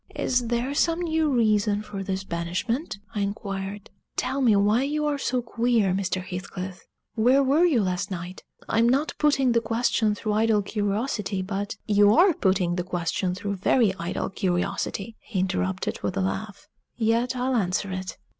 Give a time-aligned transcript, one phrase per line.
[0.15, 3.91] "Is there some new reason for this banishment?" I inquired.
[4.15, 6.23] "Tell me why you are so queer, Mr.
[6.23, 6.87] Heathcliff.
[7.13, 8.41] Where were you last night?
[8.67, 13.57] I'm not putting the question through idle curiosity, but" "You are putting the question through
[13.57, 16.67] very idle curiosity," he interrupted, with a laugh.
[16.95, 18.17] "Yet I'll answer it.